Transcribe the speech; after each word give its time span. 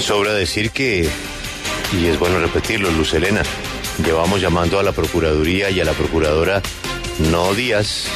Sobra 0.00 0.32
decir 0.32 0.70
que, 0.70 1.08
y 1.92 2.06
es 2.06 2.18
bueno 2.18 2.38
repetirlo, 2.38 2.90
Luz 2.90 3.12
Elena, 3.14 3.42
llevamos 4.04 4.40
llamando 4.40 4.78
a 4.78 4.82
la 4.82 4.92
Procuraduría 4.92 5.70
y 5.70 5.80
a 5.80 5.84
la 5.84 5.92
Procuradora 5.92 6.62
no 7.30 7.54
días, 7.54 8.06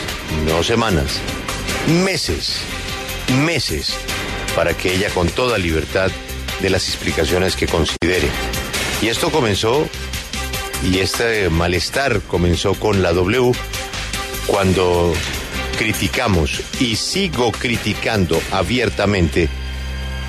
no 0.47 0.62
semanas, 0.62 1.21
meses, 2.03 2.57
meses, 3.45 3.95
para 4.57 4.75
que 4.75 4.95
ella 4.95 5.11
con 5.11 5.29
toda 5.29 5.59
libertad 5.59 6.11
dé 6.61 6.71
las 6.71 6.89
explicaciones 6.89 7.54
que 7.54 7.67
considere. 7.67 8.28
Y 9.03 9.08
esto 9.08 9.30
comenzó, 9.30 9.87
y 10.82 10.98
este 11.01 11.51
malestar 11.51 12.21
comenzó 12.22 12.74
con 12.74 13.03
la 13.03 13.12
W, 13.12 13.53
cuando 14.46 15.12
criticamos 15.76 16.62
y 16.80 16.96
sigo 16.96 17.52
criticando 17.52 18.41
abiertamente 18.52 19.48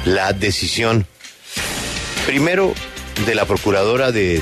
la 0.05 0.33
decisión, 0.33 1.07
primero, 2.25 2.73
de 3.25 3.35
la 3.35 3.45
procuradora 3.45 4.11
de 4.11 4.41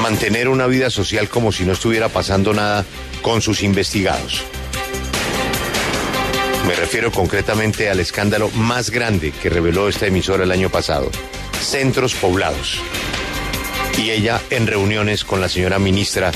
mantener 0.00 0.48
una 0.48 0.66
vida 0.66 0.88
social 0.88 1.28
como 1.28 1.52
si 1.52 1.64
no 1.64 1.72
estuviera 1.72 2.08
pasando 2.08 2.54
nada 2.54 2.84
con 3.20 3.42
sus 3.42 3.62
investigados. 3.62 4.42
Me 6.66 6.76
refiero 6.76 7.10
concretamente 7.10 7.90
al 7.90 7.98
escándalo 8.00 8.50
más 8.50 8.90
grande 8.90 9.32
que 9.32 9.50
reveló 9.50 9.88
esta 9.88 10.06
emisora 10.06 10.44
el 10.44 10.52
año 10.52 10.70
pasado, 10.70 11.10
centros 11.60 12.14
poblados. 12.14 12.78
Y 13.98 14.10
ella 14.10 14.40
en 14.50 14.66
reuniones 14.66 15.24
con 15.24 15.40
la 15.40 15.48
señora 15.48 15.78
ministra, 15.78 16.30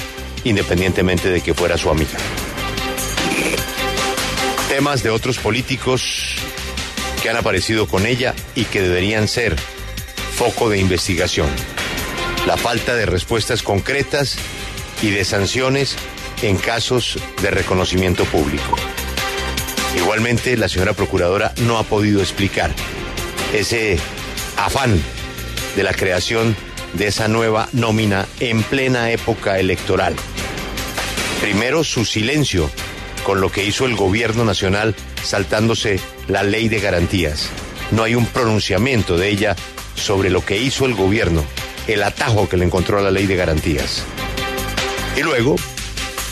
independientemente 0.44 1.30
de 1.30 1.40
que 1.40 1.54
fuera 1.54 1.78
su 1.78 1.90
amiga. 1.90 2.18
Temas 4.68 5.02
de 5.02 5.10
otros 5.10 5.38
políticos 5.38 6.36
que 7.22 7.30
han 7.30 7.36
aparecido 7.36 7.86
con 7.86 8.04
ella 8.04 8.34
y 8.54 8.64
que 8.64 8.82
deberían 8.82 9.28
ser 9.28 9.56
foco 10.36 10.68
de 10.68 10.78
investigación. 10.78 11.48
La 12.46 12.58
falta 12.58 12.94
de 12.94 13.06
respuestas 13.06 13.62
concretas 13.62 14.36
y 15.00 15.08
de 15.08 15.24
sanciones 15.24 15.96
en 16.42 16.58
casos 16.58 17.18
de 17.40 17.50
reconocimiento 17.50 18.26
público. 18.26 18.76
Igualmente, 19.96 20.58
la 20.58 20.68
señora 20.68 20.92
procuradora 20.92 21.54
no 21.62 21.78
ha 21.78 21.84
podido 21.84 22.20
explicar 22.20 22.70
ese 23.54 23.98
afán 24.58 25.00
de 25.74 25.82
la 25.82 25.94
creación 25.94 26.54
de 26.92 27.06
esa 27.06 27.28
nueva 27.28 27.70
nómina 27.72 28.26
en 28.38 28.62
plena 28.62 29.10
época 29.10 29.58
electoral. 29.58 30.14
Primero, 31.40 31.82
su 31.82 32.04
silencio 32.04 32.70
con 33.24 33.40
lo 33.40 33.50
que 33.50 33.64
hizo 33.64 33.86
el 33.86 33.96
gobierno 33.96 34.44
nacional 34.44 34.94
saltándose 35.22 35.98
la 36.28 36.42
ley 36.42 36.68
de 36.68 36.80
garantías. 36.80 37.48
No 37.90 38.02
hay 38.02 38.14
un 38.14 38.26
pronunciamiento 38.26 39.16
de 39.16 39.30
ella 39.30 39.56
sobre 39.96 40.30
lo 40.30 40.44
que 40.44 40.58
hizo 40.58 40.86
el 40.86 40.94
gobierno, 40.94 41.44
el 41.86 42.02
atajo 42.02 42.48
que 42.48 42.56
le 42.56 42.64
encontró 42.64 42.98
a 42.98 43.02
la 43.02 43.10
ley 43.10 43.26
de 43.26 43.36
garantías. 43.36 44.04
Y 45.16 45.22
luego, 45.22 45.56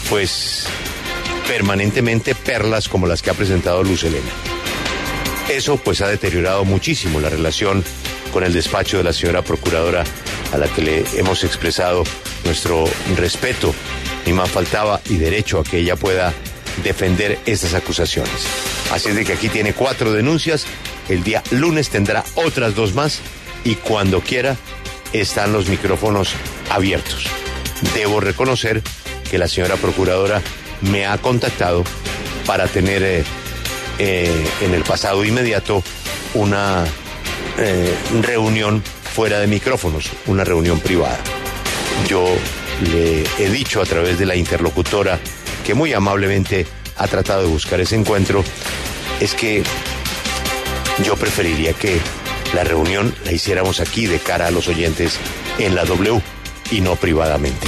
pues 0.08 0.66
permanentemente 1.48 2.34
perlas 2.34 2.88
como 2.88 3.06
las 3.06 3.22
que 3.22 3.30
ha 3.30 3.34
presentado 3.34 3.82
Luz 3.82 4.04
Elena. 4.04 4.30
Eso 5.48 5.76
pues 5.76 6.00
ha 6.00 6.08
deteriorado 6.08 6.64
muchísimo 6.64 7.20
la 7.20 7.28
relación 7.28 7.84
con 8.32 8.44
el 8.44 8.52
despacho 8.52 8.98
de 8.98 9.04
la 9.04 9.12
señora 9.12 9.42
procuradora 9.42 10.04
a 10.52 10.58
la 10.58 10.68
que 10.68 10.82
le 10.82 11.04
hemos 11.16 11.44
expresado 11.44 12.04
nuestro 12.44 12.84
respeto, 13.16 13.74
ni 14.26 14.32
más 14.32 14.50
faltaba 14.50 15.00
y 15.08 15.16
derecho 15.16 15.60
a 15.60 15.64
que 15.64 15.78
ella 15.78 15.96
pueda 15.96 16.32
defender 16.82 17.38
estas 17.46 17.74
acusaciones. 17.74 18.46
Así 18.92 19.10
es 19.10 19.16
de 19.16 19.24
que 19.24 19.34
aquí 19.34 19.48
tiene 19.48 19.72
cuatro 19.72 20.12
denuncias, 20.12 20.66
el 21.08 21.22
día 21.22 21.42
lunes 21.50 21.90
tendrá 21.90 22.24
otras 22.34 22.74
dos 22.74 22.94
más 22.94 23.20
y 23.64 23.76
cuando 23.76 24.20
quiera 24.20 24.56
están 25.12 25.52
los 25.52 25.68
micrófonos 25.68 26.34
abiertos. 26.70 27.26
Debo 27.94 28.20
reconocer 28.20 28.82
que 29.30 29.38
la 29.38 29.48
señora 29.48 29.76
procuradora 29.76 30.42
me 30.82 31.06
ha 31.06 31.18
contactado 31.18 31.84
para 32.46 32.66
tener 32.66 33.02
eh, 33.02 33.24
eh, 33.98 34.46
en 34.60 34.74
el 34.74 34.82
pasado 34.84 35.24
inmediato 35.24 35.82
una 36.34 36.84
eh, 37.58 37.94
reunión 38.22 38.82
fuera 39.14 39.38
de 39.38 39.46
micrófonos, 39.46 40.10
una 40.26 40.44
reunión 40.44 40.80
privada. 40.80 41.18
Yo 42.08 42.26
le 42.92 43.24
he 43.38 43.48
dicho 43.50 43.80
a 43.80 43.86
través 43.86 44.18
de 44.18 44.26
la 44.26 44.36
interlocutora 44.36 45.18
que 45.64 45.74
muy 45.74 45.92
amablemente 45.92 46.66
ha 46.96 47.06
tratado 47.06 47.42
de 47.42 47.48
buscar 47.48 47.80
ese 47.80 47.96
encuentro, 47.96 48.44
es 49.20 49.34
que 49.34 49.62
yo 51.04 51.16
preferiría 51.16 51.72
que 51.72 51.98
la 52.54 52.64
reunión 52.64 53.14
la 53.24 53.32
hiciéramos 53.32 53.80
aquí 53.80 54.06
de 54.06 54.18
cara 54.18 54.46
a 54.46 54.50
los 54.50 54.68
oyentes 54.68 55.18
en 55.58 55.74
la 55.74 55.84
W 55.84 56.20
y 56.70 56.80
no 56.80 56.96
privadamente. 56.96 57.66